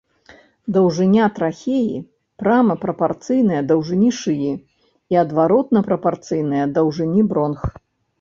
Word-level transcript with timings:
Даўжыня 0.75 1.25
трахеі 1.37 1.99
прама 2.43 2.75
прапарцыйная 2.85 3.59
даўжыні 3.71 4.09
шыі 4.21 4.49
і 5.15 5.19
адваротна 5.23 5.79
прапарцыйная 5.91 6.65
даўжыні 6.79 7.21
бронх. 7.35 7.61